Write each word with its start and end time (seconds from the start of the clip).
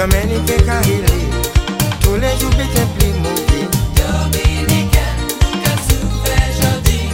Domenica 0.00 0.80
hili 0.86 1.28
Tous 2.00 2.14
les 2.14 2.34
jours 2.40 2.54
étaient 2.54 2.88
plus 2.98 3.12
mauvais 3.20 3.68
Dominicaine, 3.94 5.28
qu'à 5.62 5.74
souffert 5.76 6.48
aujourd'hui 6.56 7.10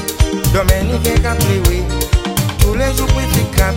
Domenica 0.54 1.34
plus 1.34 1.60
oui. 1.68 1.82
Tous 2.60 2.74
les 2.74 2.96
jours 2.96 3.08
plus 3.08 3.56
qu'à 3.56 3.72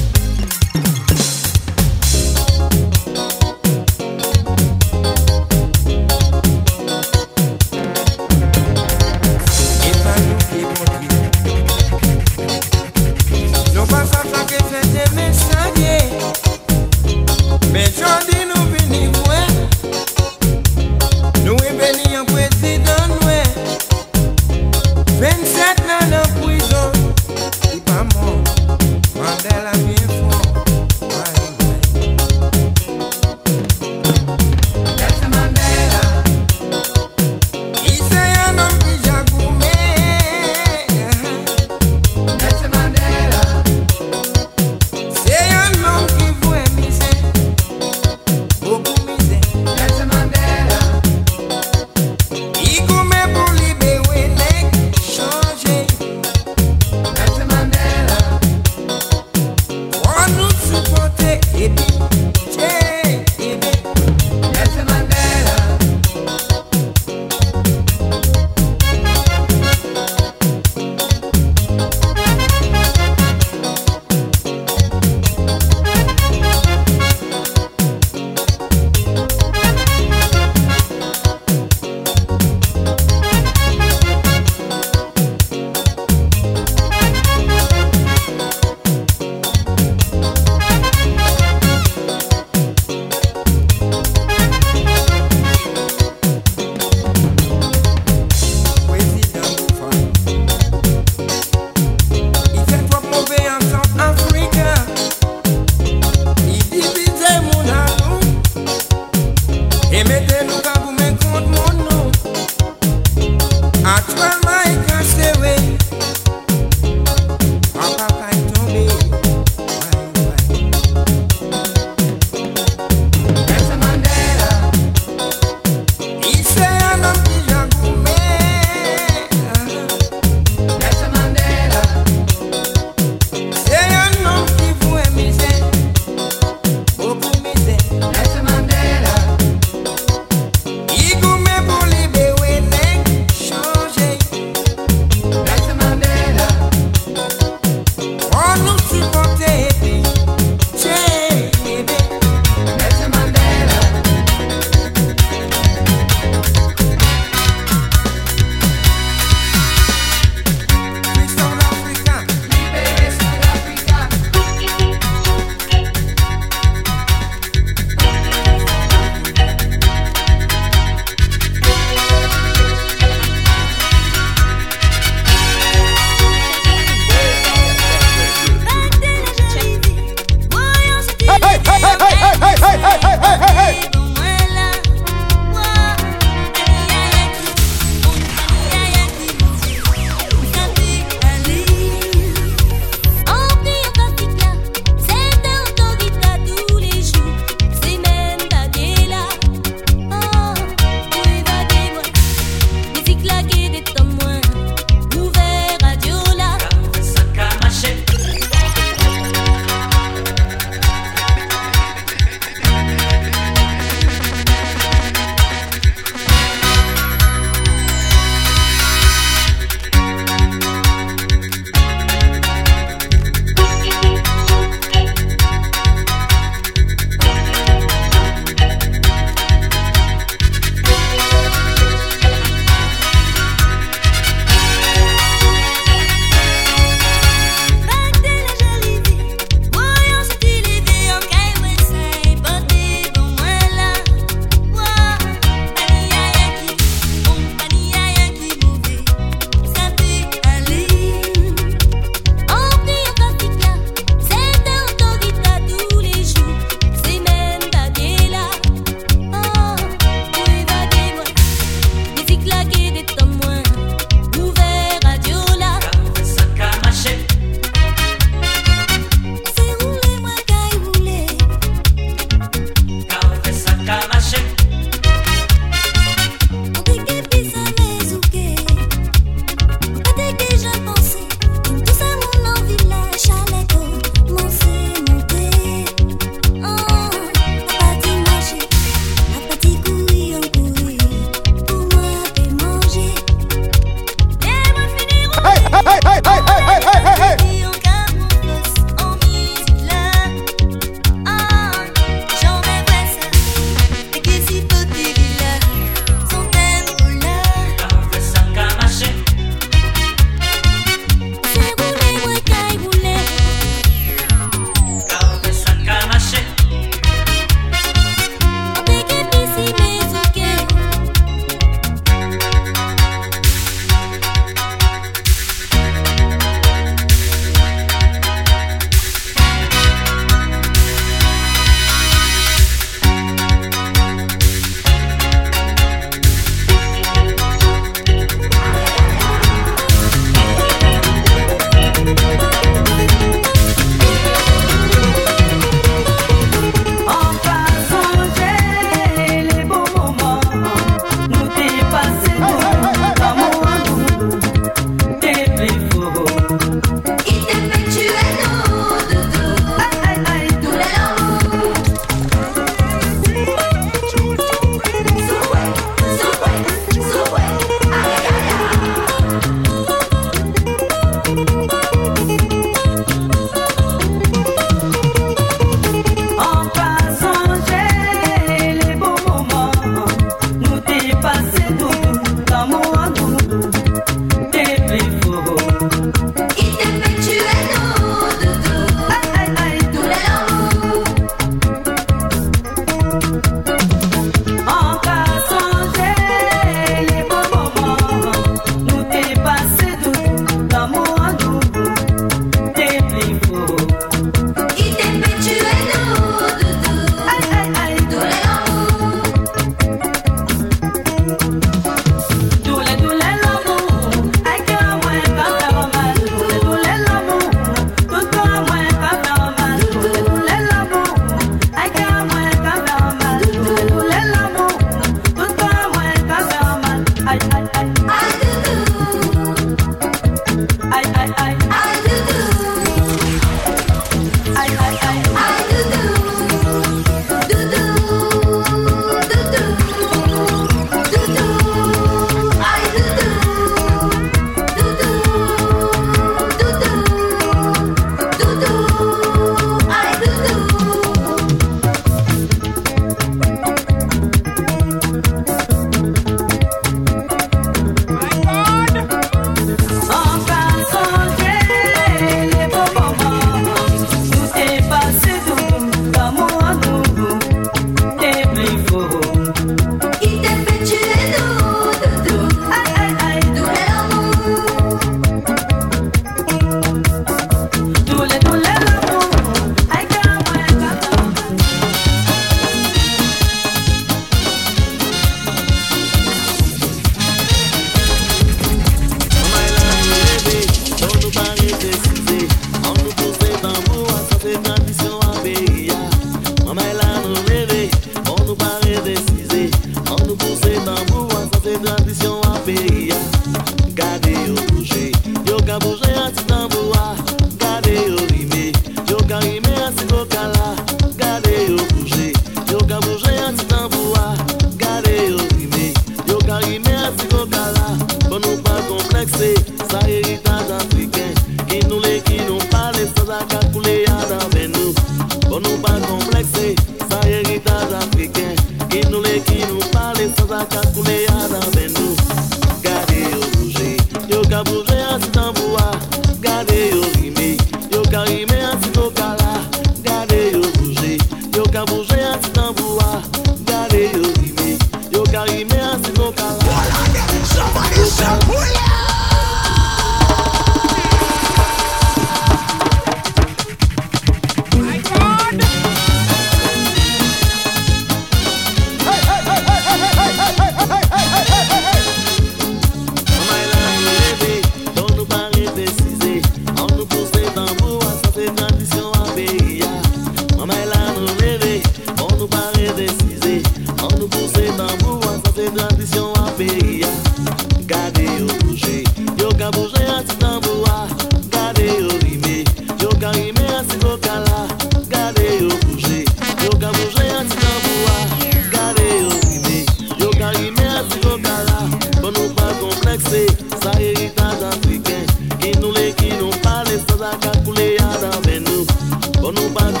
Cuba 599.71 600.00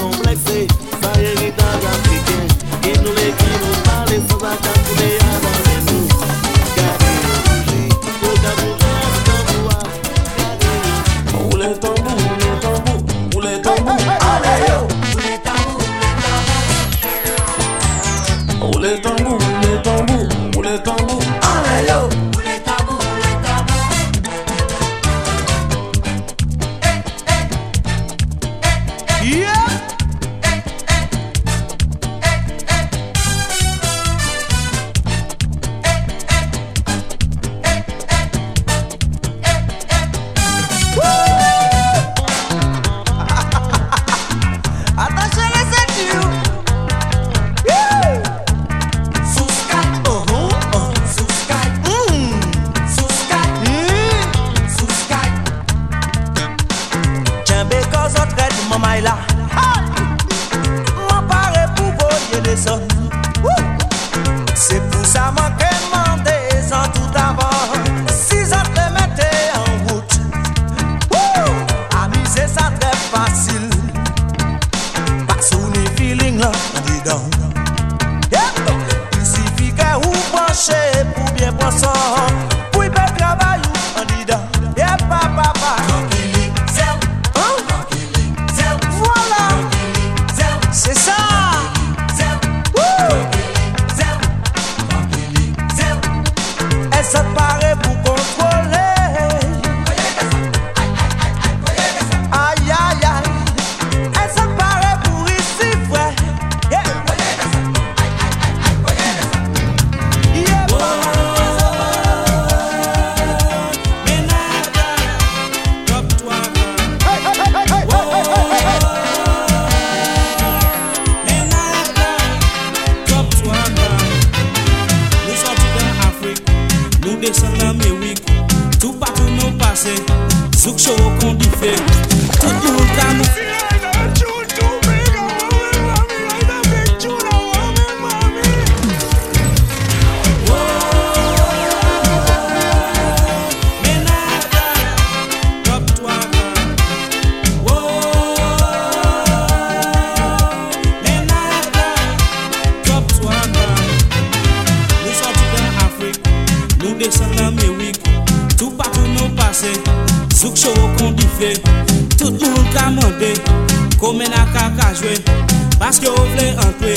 paske 166.01 166.09
ou 166.09 166.25
vle 166.33 166.55
ankwe 166.65 166.95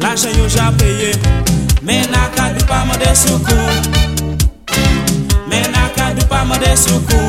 La 0.00 0.14
jen 0.14 0.38
yo 0.38 0.46
ja 0.48 0.72
peye. 0.78 1.12
Men 1.82 2.14
akadou 2.14 2.66
pa 2.66 2.84
mande 2.84 3.14
soukou. 3.14 3.56
Men 5.48 5.74
akadou 5.74 6.26
pa 6.28 6.44
mande 6.44 6.76
soukou. 6.76 7.27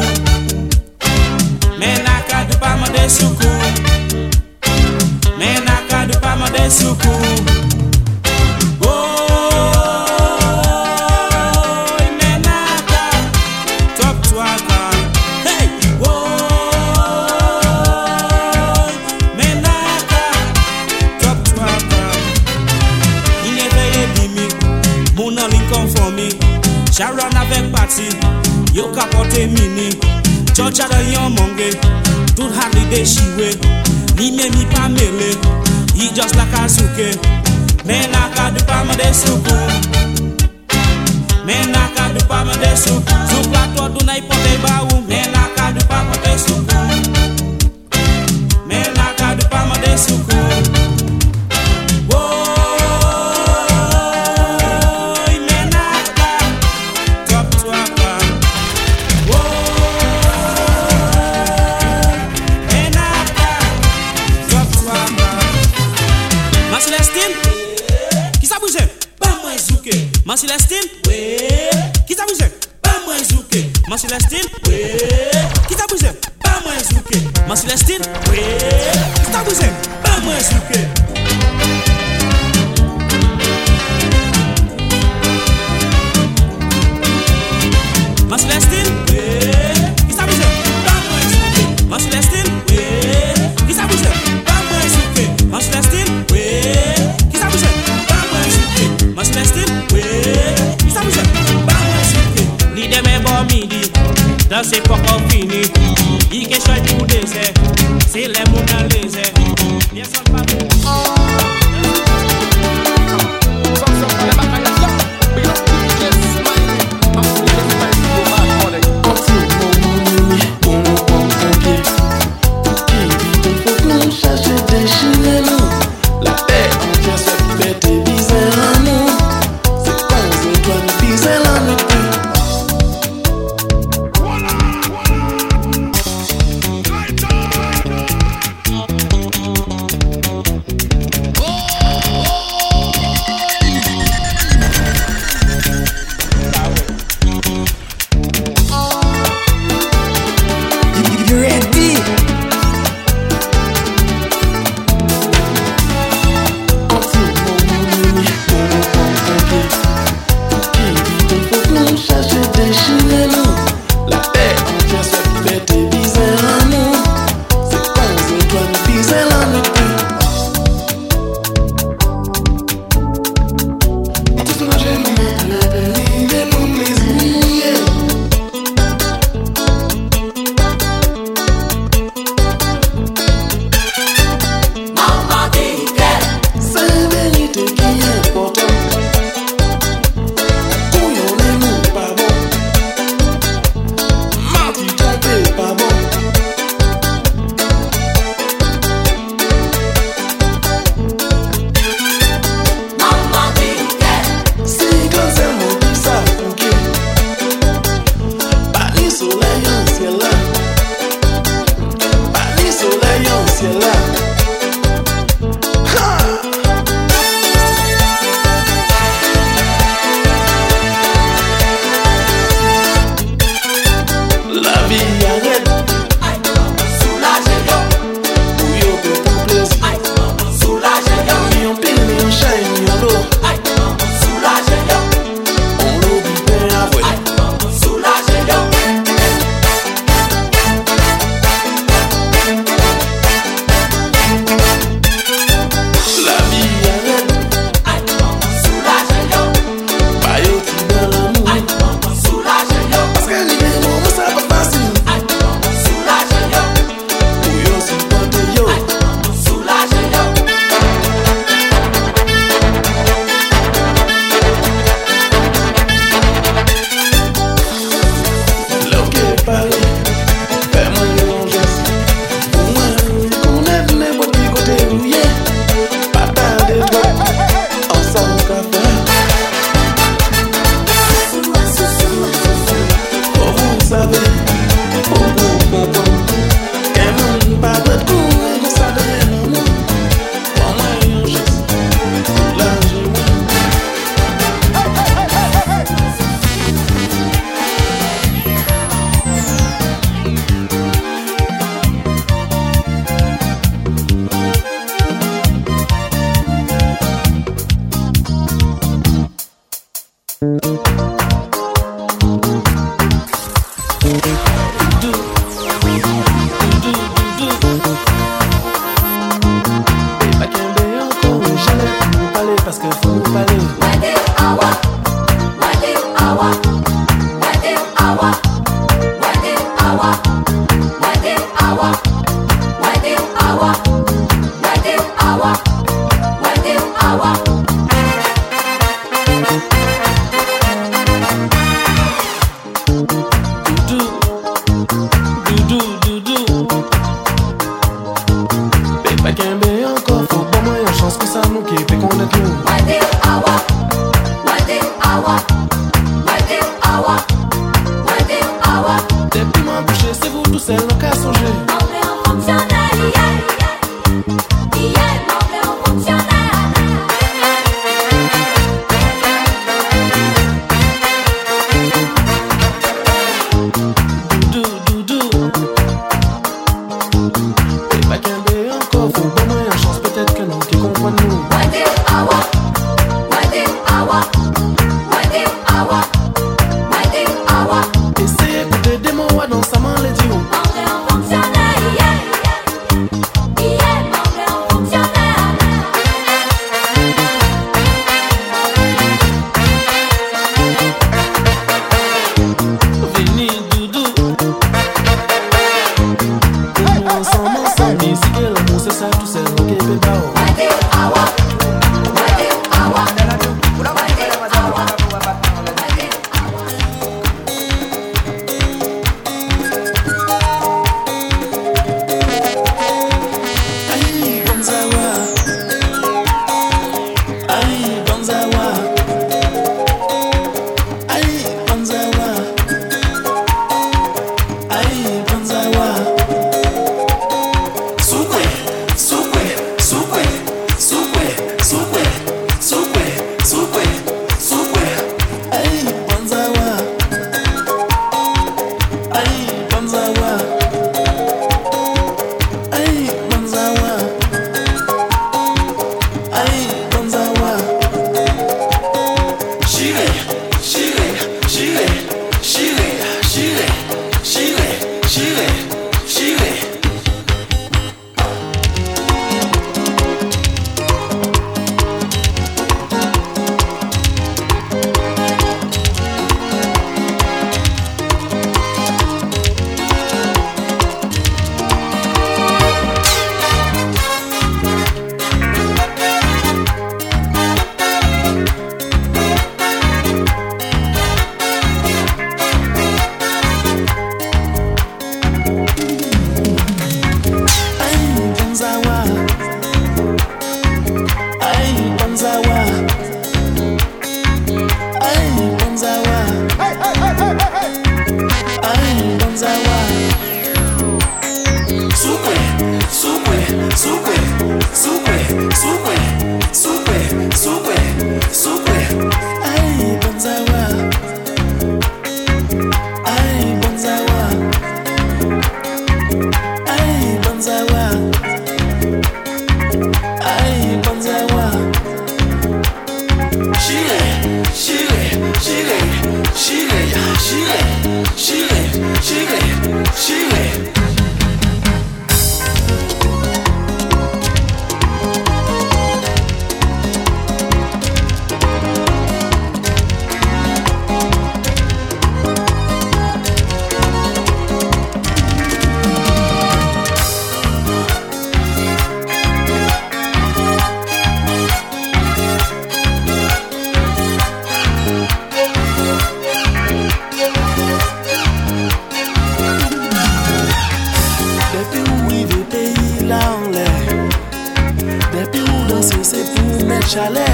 chale 576.89 577.25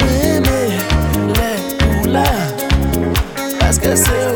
Mwen 0.00 0.44
eme 0.46 0.60
le 1.36 1.50
pou 1.78 2.08
la 2.14 2.28
Paske 3.58 3.96
se 4.04 4.16
yo 4.22 4.31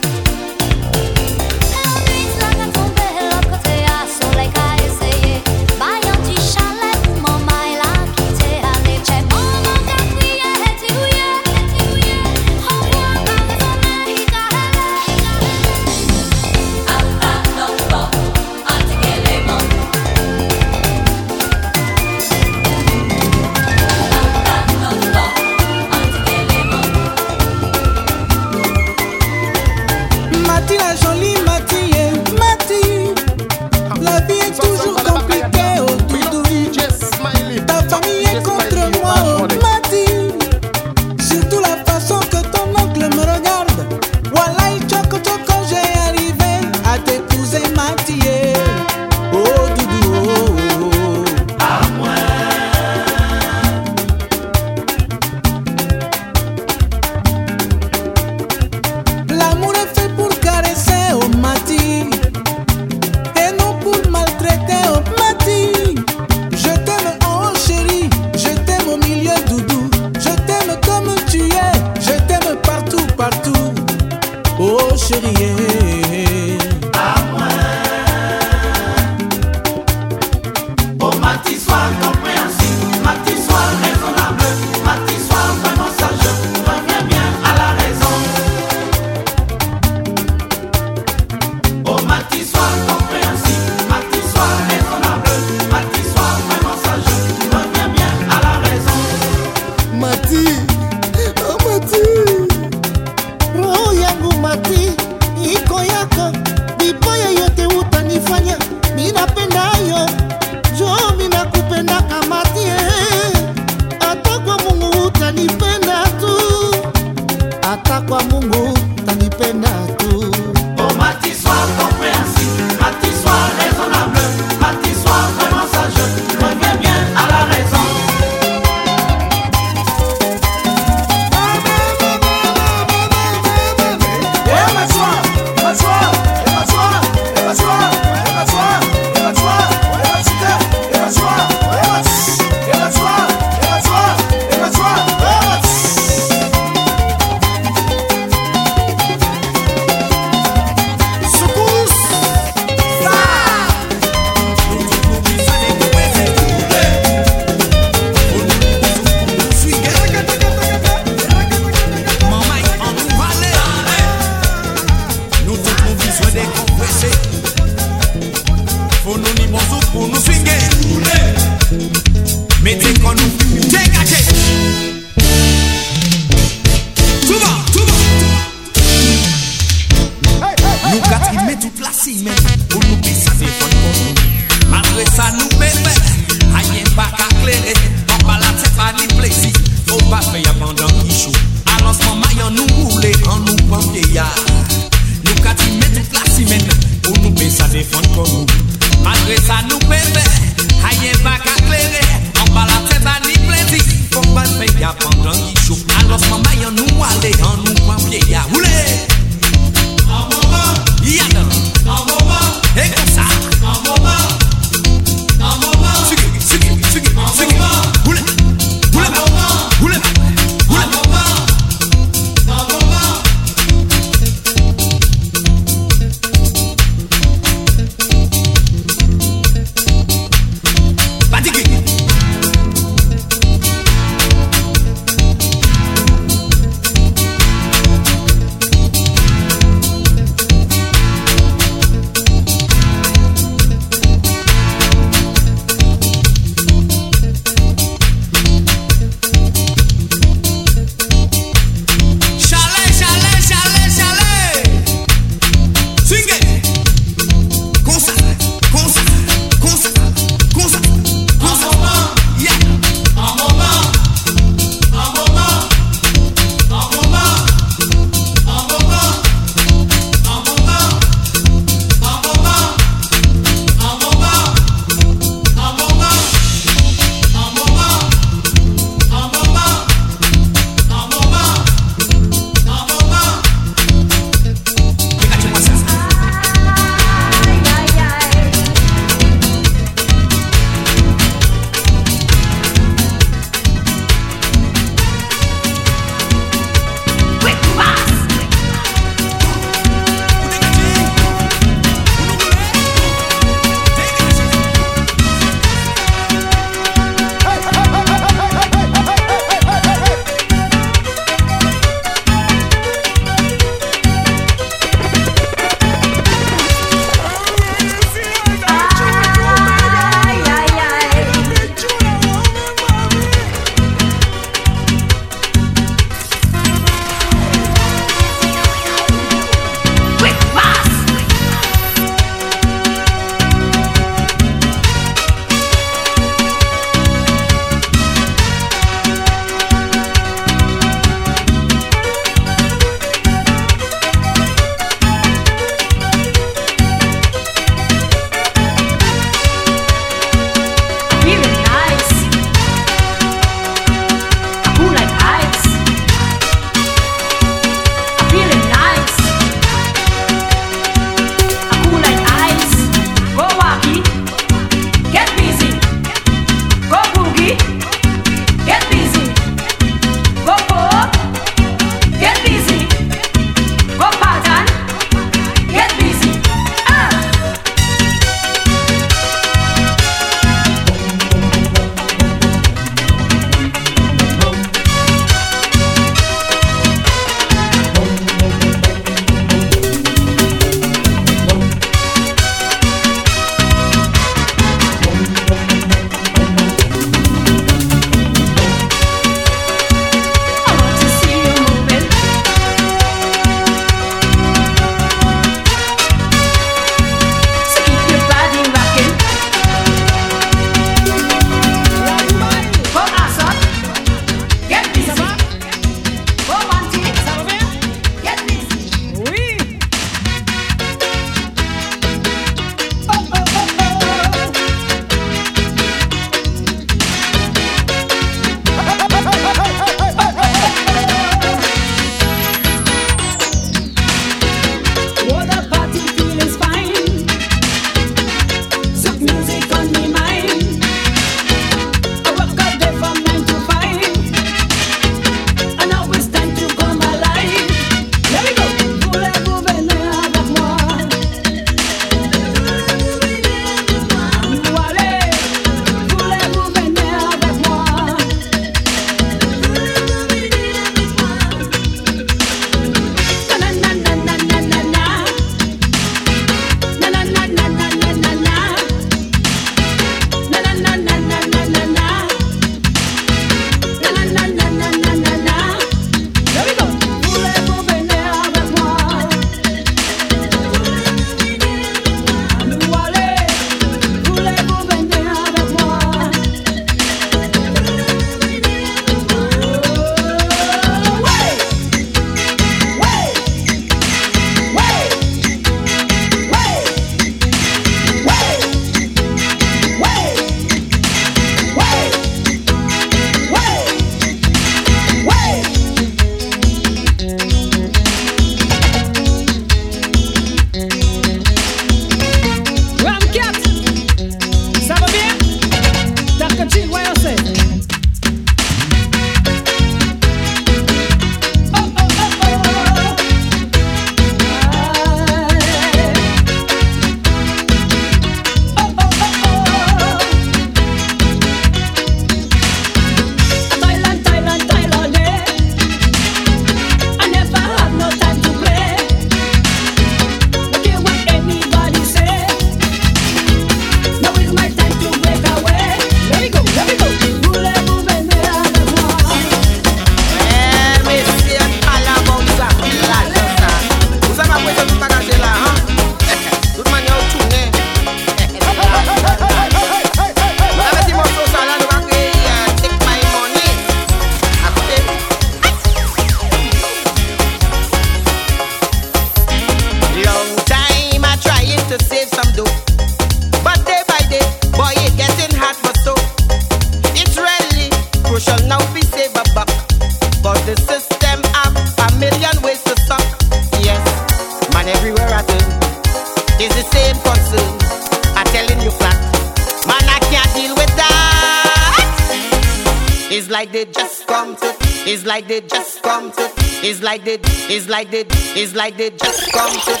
It's 598.63 598.75
like 598.75 598.95
they 598.95 599.09
just 599.09 599.51
come 599.53 599.73
to 599.73 600.00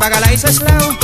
Bagala 0.00 0.32
y 0.32 0.38
Ceslao 0.38 0.99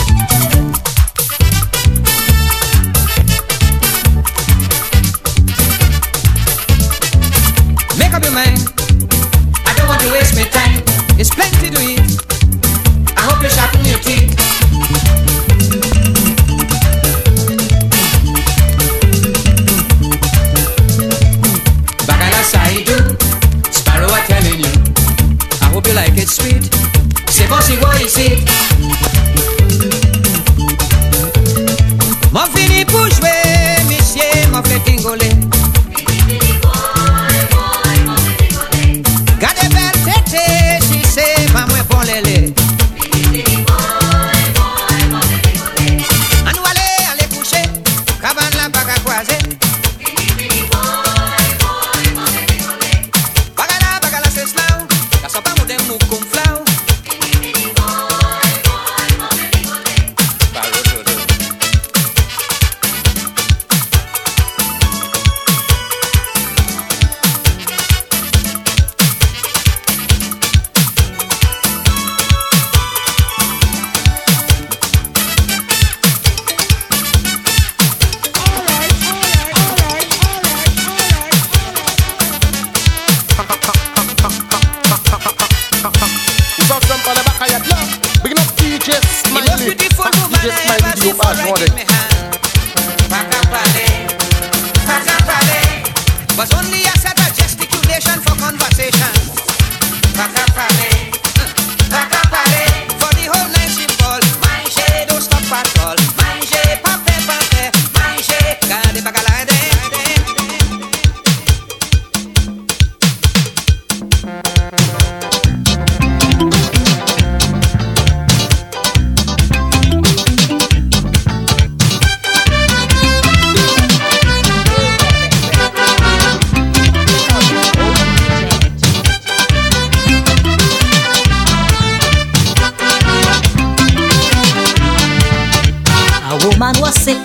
woman 136.47 136.74
was 136.80 136.94
sick, 136.94 137.18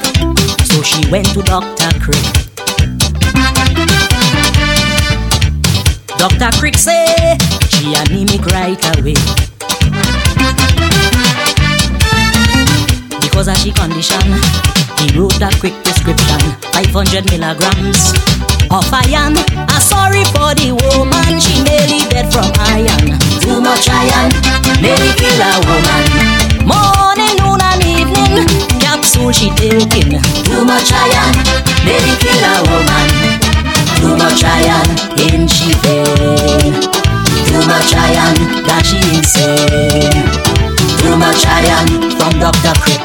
so 0.66 0.82
she 0.82 1.06
went 1.12 1.28
to 1.34 1.42
Dr. 1.44 1.92
Crick. 2.00 2.26
Dr. 6.18 6.50
Crick 6.58 6.78
say 6.78 7.38
she 7.70 7.94
anemic 7.94 8.46
right 8.48 8.82
away. 8.98 9.18
Because 13.22 13.48
of 13.48 13.58
she 13.58 13.72
condition, 13.72 14.26
he 14.98 15.18
wrote 15.18 15.42
a 15.42 15.50
quick 15.60 15.74
prescription, 15.84 16.42
500 16.74 17.26
milligrams 17.30 18.14
of 18.74 18.86
iron. 18.90 19.38
I'm 19.70 19.82
sorry 19.82 20.26
for 20.34 20.54
the 20.58 20.74
woman, 20.74 21.40
she 21.40 21.62
nearly 21.62 22.02
dead 22.10 22.32
from 22.34 22.50
iron. 22.74 23.20
Too 23.42 23.62
much 23.62 23.88
iron, 23.90 24.32
nearly 24.82 25.14
kill 25.14 25.42
a 25.42 25.54
woman. 25.70 26.42
More 26.66 27.11
fool 29.22 29.32
she 29.32 29.50
taking. 29.52 30.18
Too 30.50 30.66
much 30.66 30.90
iron, 30.92 31.34
baby 31.86 32.14
kill 32.18 32.42
a 32.42 32.56
woman. 32.70 33.08
Too 34.02 34.18
much 34.18 34.44
iron 34.44 34.88
in 35.22 35.48
she 35.48 35.74
vein. 35.86 36.74
Too 37.46 37.64
much 37.70 37.94
iron 37.94 38.36
that 38.66 38.84
she 38.90 38.98
insane. 39.14 40.26
Too 41.02 41.16
much 41.18 41.46
iron 41.46 41.88
from 42.18 42.34
Dr. 42.42 42.74
Crick. 42.82 43.04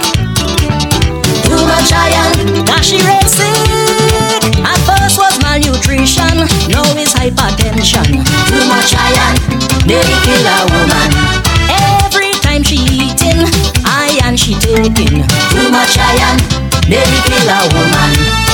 Too 1.45 1.63
much 1.69 1.93
iron 1.93 2.65
that 2.65 2.83
she 2.83 2.99
ran 3.05 3.27
sick. 3.29 4.57
At 4.65 4.81
first 4.89 5.19
was 5.19 5.37
malnutrition, 5.43 6.49
now 6.73 6.87
is 6.97 7.13
hypertension. 7.13 8.25
Too 8.49 8.65
much 8.73 8.95
iron, 8.97 9.37
baby 9.87 10.17
kill 10.25 10.47
a 10.47 10.59
woman 10.73 11.46
she 14.47 14.55
taking. 14.55 15.27
Too 15.51 15.71
much 15.73 15.99
iron, 15.99 16.39
nearly 16.89 17.19
kill 17.27 17.49
a 17.51 17.67
woman. 17.75 18.46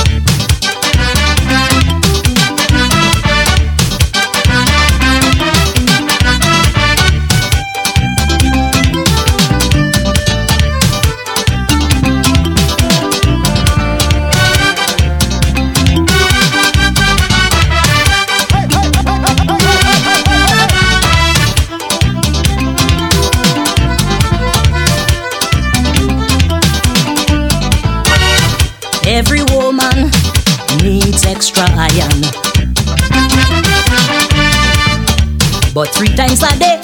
Three 36.03 36.15
times 36.15 36.43
a 36.43 36.51
day 36.59 36.79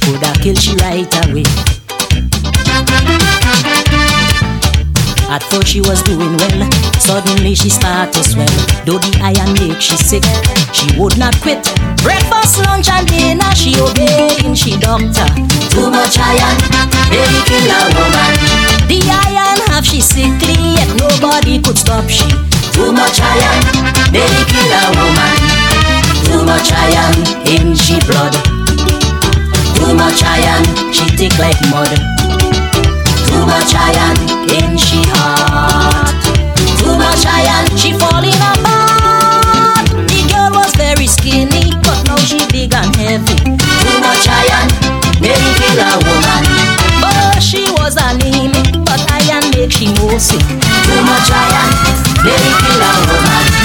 could 0.00 0.22
have 0.24 0.38
kill 0.40 0.54
she 0.54 0.74
right 0.76 1.12
away. 1.28 1.44
At 5.28 5.42
first 5.50 5.68
she 5.68 5.80
was 5.80 6.00
doing 6.02 6.36
well, 6.40 6.70
suddenly 6.96 7.54
she 7.54 7.68
start 7.68 8.12
to 8.14 8.24
swell. 8.24 8.56
Though 8.86 8.96
the 8.96 9.12
iron 9.20 9.52
make 9.60 9.82
she 9.82 9.96
sick, 9.96 10.24
she 10.72 10.88
would 10.96 11.18
not 11.18 11.36
quit. 11.42 11.68
Breakfast, 12.00 12.64
lunch 12.64 12.88
and 12.88 13.06
dinner 13.06 13.52
she 13.52 13.76
obeying 13.76 14.54
she 14.54 14.78
doctor. 14.78 15.28
Too 15.68 15.90
much 15.90 16.16
iron, 16.16 16.56
really 17.12 17.42
kill 17.44 17.68
a 17.68 17.80
woman. 17.92 18.32
The 18.88 19.04
iron 19.04 19.60
have 19.68 19.84
she 19.84 20.00
sickly, 20.00 20.56
yet 20.80 20.88
nobody 20.96 21.60
could 21.60 21.76
stop 21.76 22.08
she. 22.08 22.28
Too 22.72 22.92
much 22.92 23.20
iron, 23.20 23.60
really 24.14 24.44
kill 24.48 24.72
a 24.72 24.84
woman. 24.96 25.65
Too 26.26 26.42
much 26.44 26.72
iron 26.74 27.14
in 27.46 27.74
she 27.74 27.98
blood. 28.06 28.34
Too 29.76 29.94
much 29.94 30.22
iron, 30.24 30.64
she 30.92 31.06
thick 31.16 31.38
like 31.38 31.60
mud. 31.70 31.90
Too 33.28 33.44
much 33.46 33.72
iron 33.74 34.16
in 34.50 34.76
she 34.76 35.02
heart. 35.14 36.14
Too 36.78 36.96
much 36.98 37.24
iron, 37.26 37.66
she 37.78 37.92
falling 37.94 38.40
apart. 38.42 39.86
The 40.10 40.20
girl 40.30 40.50
was 40.58 40.74
very 40.74 41.06
skinny, 41.06 41.70
but 41.82 41.98
now 42.06 42.18
she 42.18 42.42
big 42.50 42.74
and 42.74 42.94
heavy. 42.96 43.36
Too 43.46 43.96
much 44.02 44.26
iron, 44.26 44.68
nearly 45.22 45.52
kill 45.58 45.78
a 45.78 45.94
woman. 46.02 46.42
But 47.00 47.40
she 47.40 47.70
was 47.78 47.94
anemic, 47.96 48.84
but 48.84 49.00
iron 49.14 49.50
make 49.54 49.70
she 49.72 49.94
more 50.02 50.18
sick. 50.18 50.42
Too 50.42 51.00
much 51.06 51.30
iron, 51.30 51.70
nearly 52.24 52.52
kill 52.58 52.82
a 52.82 52.92
woman. 53.06 53.55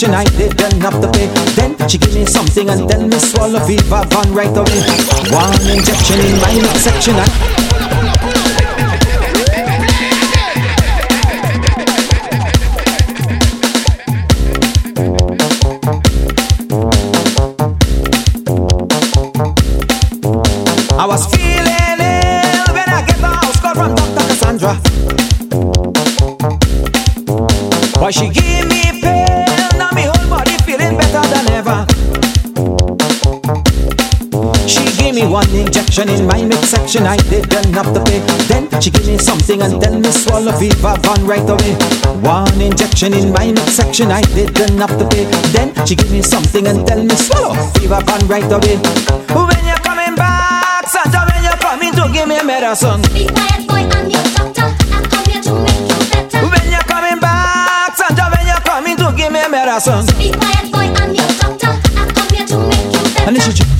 kitchen, 0.00 0.14
I 0.14 0.24
didn't 0.24 0.80
have 0.80 1.00
to 1.00 1.10
pay. 1.12 1.26
Then 1.56 1.76
she 1.88 1.98
give 1.98 2.14
me 2.14 2.24
something 2.24 2.70
and 2.70 2.88
then 2.88 3.08
me 3.10 3.18
swallow 3.18 3.60
Viva 3.66 4.04
Van 4.08 4.32
right 4.32 4.56
away. 4.56 4.80
One 5.30 5.60
injection 5.68 6.20
in 6.20 6.40
my 6.40 6.54
midsection, 6.54 7.14
I 7.16 7.79
section 36.00 36.20
in 36.20 36.26
my 36.26 36.42
midsection. 36.44 37.06
I 37.06 37.16
didn't 37.16 37.72
have 37.74 37.92
to 37.92 38.00
pay. 38.04 38.20
Then 38.48 38.68
she 38.80 38.90
give 38.90 39.06
me 39.06 39.18
something 39.18 39.60
and 39.60 39.80
tell 39.82 39.98
me 39.98 40.10
swallow 40.10 40.52
Viva 40.58 40.96
Van 41.02 41.26
right 41.26 41.48
away. 41.48 41.74
One 42.22 42.60
injection 42.60 43.12
in 43.12 43.32
my 43.32 43.52
midsection. 43.52 44.10
I 44.10 44.22
didn't 44.22 44.78
have 44.78 44.96
to 44.98 45.06
pay. 45.08 45.24
Then 45.52 45.74
she 45.86 45.94
give 45.96 46.10
me 46.10 46.22
something 46.22 46.66
and 46.66 46.86
tell 46.86 47.02
me 47.02 47.14
swallow 47.16 47.54
Viva 47.74 48.00
Van 48.06 48.26
right 48.28 48.50
away. 48.50 48.76
When 49.28 49.62
you're 49.68 49.82
coming 49.84 50.14
back, 50.16 50.88
Santa, 50.88 51.26
when 51.28 51.44
you're 51.44 51.60
coming 51.60 51.92
to 51.92 52.08
give 52.12 52.28
me 52.28 52.40
medicine. 52.44 53.02
Be 53.12 53.26
quiet, 53.28 53.68
boy, 53.68 53.84
I'm 53.84 54.08
your 54.08 54.24
doctor. 54.32 54.68
I 54.96 55.04
come 55.04 55.24
here 55.28 55.42
to 55.42 55.52
make 55.52 55.84
you 55.84 56.00
better. 56.12 56.40
When 56.48 56.66
you're 56.70 56.88
coming 56.88 57.20
back, 57.20 57.96
Santa, 57.96 58.24
when 58.32 58.46
you're 58.46 58.64
coming 58.64 58.96
to 58.96 59.12
give 59.16 59.32
me 59.32 59.42
medicine. 59.48 60.06
Be 60.16 60.32
quiet, 60.32 60.72
boy, 60.72 60.88
I'm 60.96 61.12
your 61.12 61.30
doctor. 61.40 61.72
I 61.92 62.08
come 62.08 62.30
here 62.32 62.46
to 62.46 62.56
make 62.56 62.88
you 62.88 63.02
better. 63.14 63.79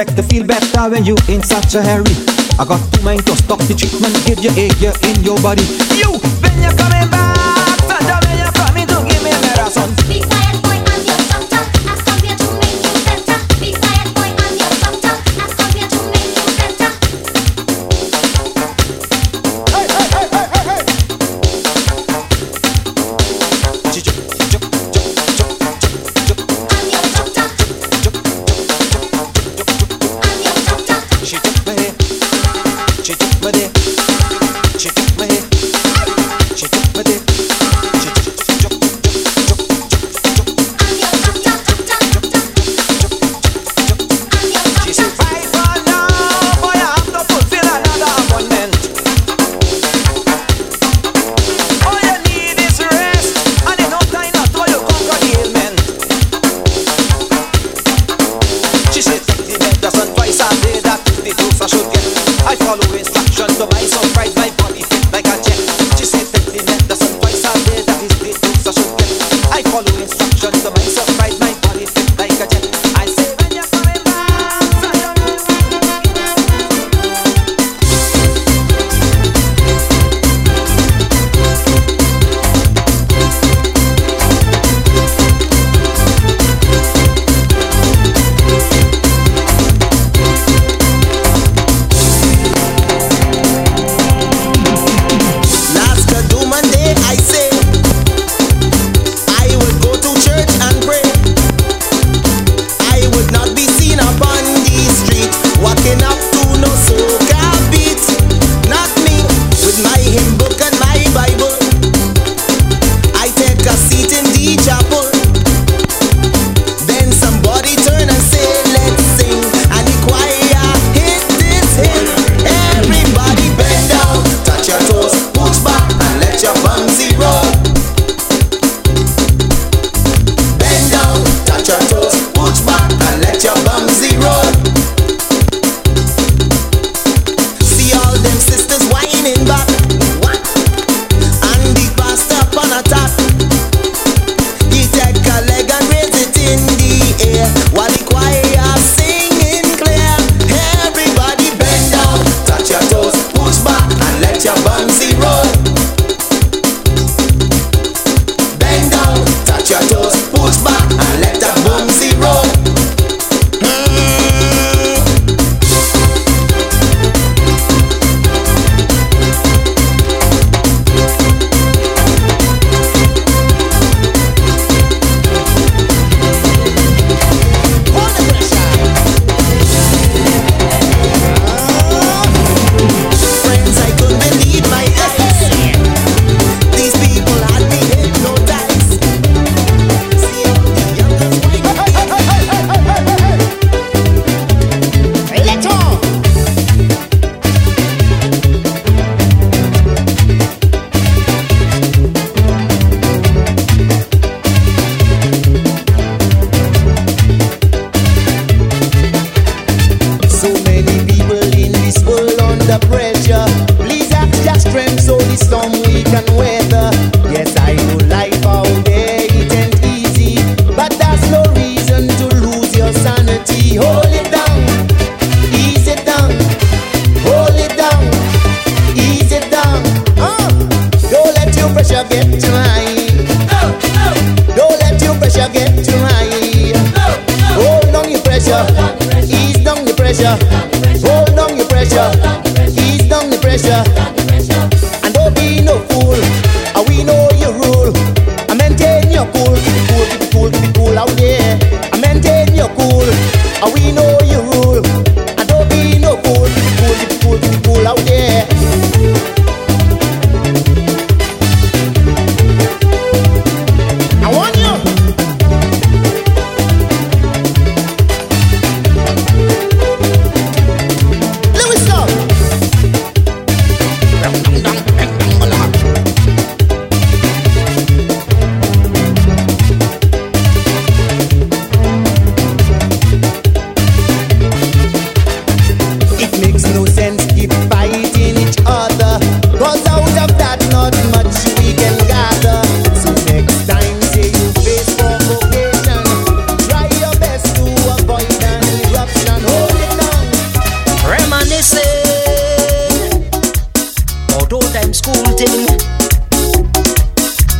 expect 0.00 0.16
to 0.16 0.22
feel 0.22 0.46
better 0.46 0.90
when 0.90 1.04
you 1.04 1.16
in 1.28 1.42
such 1.42 1.74
a 1.74 1.82
hurry. 1.82 2.14
I 2.58 2.64
got 2.64 2.78
two 2.92 3.02
men 3.02 3.18
to 3.18 3.34
stop 3.34 3.58
the 3.66 3.74
treatment, 3.74 4.14
give 4.26 4.38
you 4.38 4.50
a 4.54 4.70
year 4.78 4.94
in 5.02 5.24
your 5.24 5.40
body. 5.42 5.62
You 5.98 6.14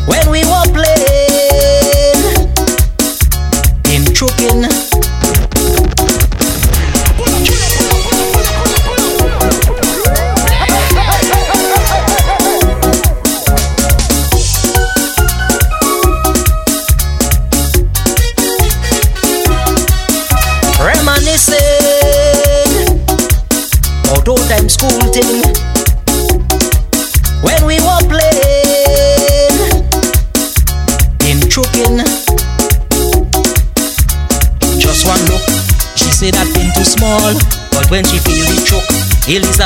when 0.08 0.30
we 0.30 0.40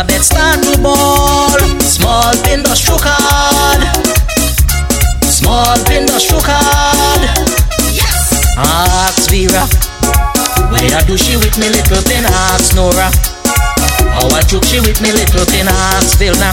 Elizabeth 0.03 0.25
start 0.27 0.59
to 0.65 0.83
ball. 0.83 1.59
Small 1.79 2.35
pin 2.43 2.63
the 2.63 2.75
stroke 2.75 3.07
hard, 3.07 3.83
small 5.31 5.79
pin 5.87 6.07
the 6.07 6.19
stroke 6.19 6.51
hard. 6.51 7.23
Yes. 7.95 8.35
Ask 8.59 9.31
Vera, 9.31 9.63
where 10.75 11.03
do 11.07 11.15
she 11.17 11.37
with 11.39 11.55
me 11.59 11.71
little 11.71 12.03
pin? 12.03 12.27
Ask 12.51 12.75
Nora. 12.75 13.15
How 14.19 14.27
I 14.35 14.43
took 14.43 14.65
she 14.65 14.81
with 14.81 14.99
me 15.03 15.13
little 15.13 15.47
pin? 15.47 15.71
Ask 15.71 16.19
Vilna. 16.19 16.51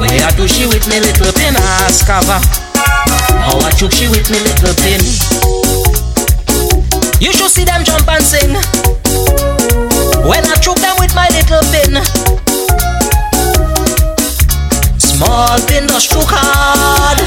Where 0.00 0.30
do 0.32 0.48
she 0.48 0.64
with 0.64 0.88
me 0.88 1.00
little 1.04 1.32
pin? 1.36 1.52
Ask 1.84 2.06
Kava. 2.06 2.40
How 3.44 3.60
I 3.60 3.70
took 3.76 3.92
she 3.92 4.08
with 4.08 4.30
me 4.32 4.40
little 4.40 4.72
pin? 4.80 5.04
You 7.20 7.32
should 7.32 7.50
see 7.50 7.64
them 7.64 7.84
jump 7.84 8.08
and 8.08 8.24
sing 8.24 8.56
when 10.24 10.44
I 10.48 10.56
choke 10.64 10.80
them 10.80 10.96
with 10.98 11.14
my 11.14 11.28
little 11.36 11.60
pin. 11.68 12.37
Small 15.18 15.58
stroke 15.98 16.28
hard. 16.28 17.18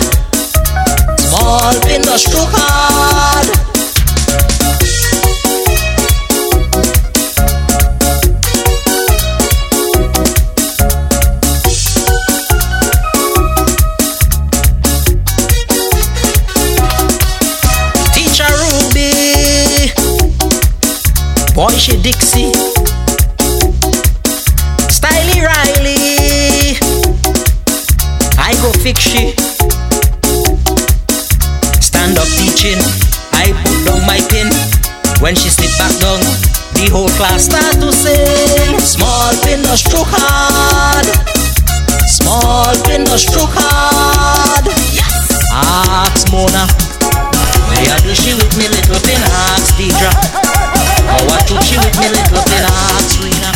Small 1.20 1.74
stroke 2.18 2.48
hard. 2.54 3.48
Teacher 18.16 18.48
Ruby, 18.56 19.92
boy 21.54 21.76
she 21.78 22.02
Dixie, 22.02 22.54
fix 28.82 29.02
she. 29.02 29.30
Stand 31.78 32.18
up 32.18 32.26
teaching, 32.34 32.82
I 33.30 33.54
put 33.62 33.78
down 33.86 34.02
my 34.10 34.18
pin. 34.34 34.50
When 35.22 35.36
she 35.36 35.50
sit 35.50 35.70
back 35.78 35.94
down, 36.02 36.18
the 36.74 36.90
whole 36.90 37.10
class 37.14 37.46
start 37.46 37.78
to 37.78 37.94
sing. 37.94 38.80
Small 38.82 39.38
pin 39.46 39.62
the 39.62 39.78
stroke 39.78 40.10
hard, 40.10 41.06
small 42.10 42.74
pin 42.90 43.06
the 43.06 43.18
stroke 43.18 43.54
hard. 43.54 44.66
Yes. 44.90 45.30
Ask 45.54 46.32
Mona. 46.34 46.66
Where 47.70 47.98
do 48.02 48.16
she 48.18 48.34
with 48.34 48.50
me 48.58 48.66
little 48.66 49.00
pin 49.06 49.22
ask 49.22 49.78
Deidre? 49.78 50.10
How 51.06 51.22
I 51.30 51.40
took 51.46 51.62
she 51.62 51.78
with 51.78 51.96
me 52.02 52.10
little 52.10 52.44
pin 52.50 52.66
ask 52.66 53.22
Rena? 53.22 53.51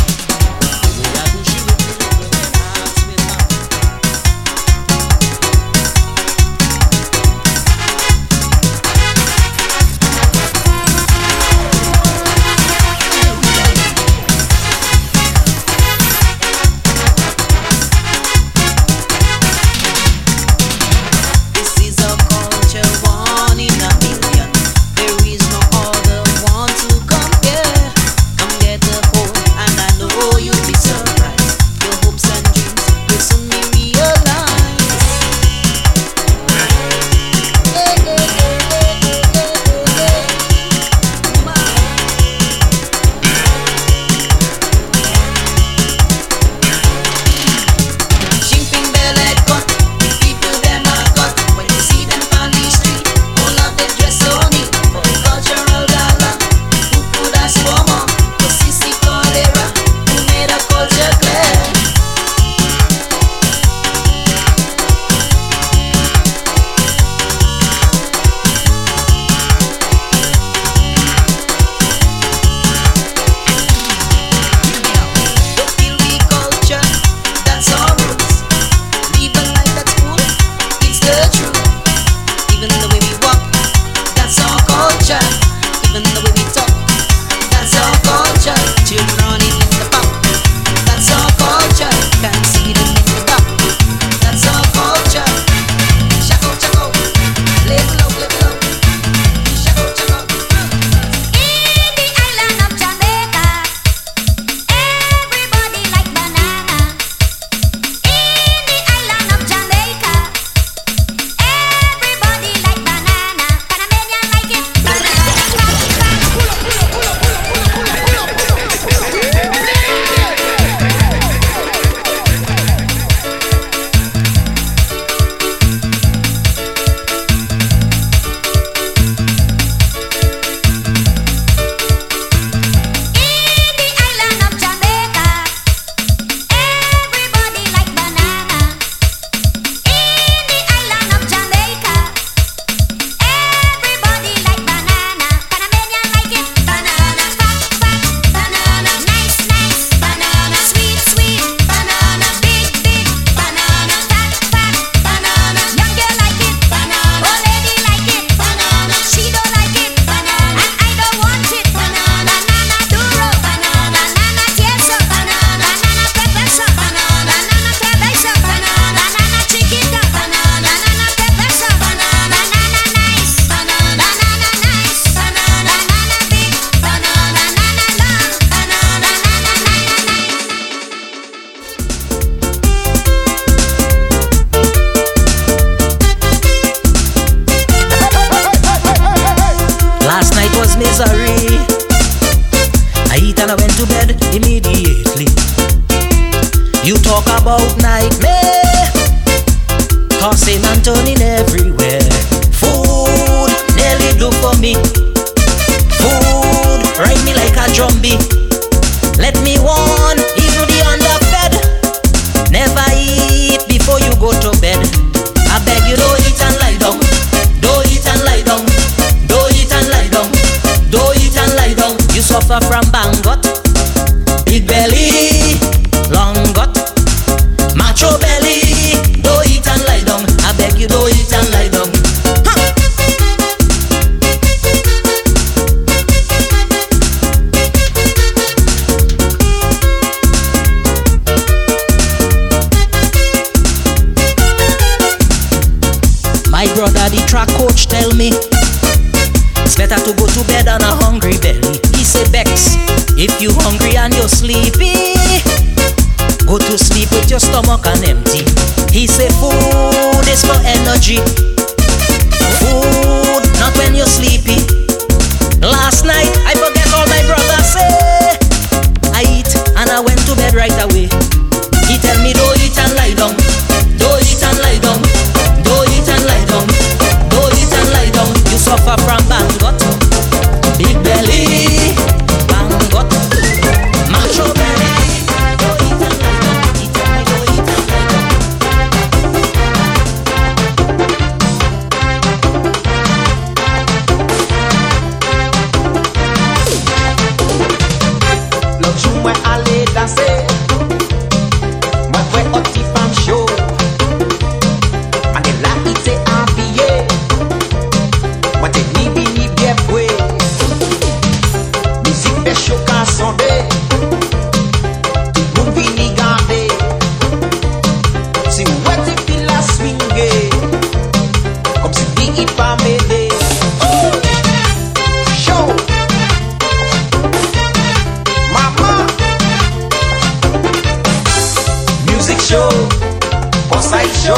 show, 334.26 334.34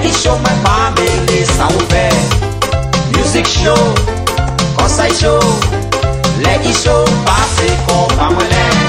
me 0.00 0.12
show, 0.12 0.38
my 0.38 0.54
má 0.62 0.94
this 1.26 1.50
um. 1.58 1.70
Music 3.16 3.44
show, 3.44 3.74
coça 4.76 5.08
show, 5.12 5.40
reggae 6.44 6.72
show, 6.72 7.04
passe 7.24 7.66
com 7.86 8.06
a 8.22 8.30
mulher. 8.30 8.79